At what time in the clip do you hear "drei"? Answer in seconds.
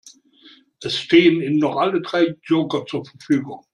2.01-2.35